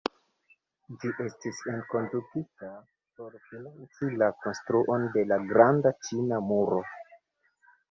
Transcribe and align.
Ĝi 1.01 1.11
estis 1.25 1.59
enkondukita 1.73 2.71
por 3.21 3.37
financi 3.51 4.11
la 4.23 4.31
konstruon 4.47 5.07
de 5.19 5.27
la 5.35 5.41
Granda 5.55 5.95
Ĉina 6.09 6.43
Muro. 6.51 6.83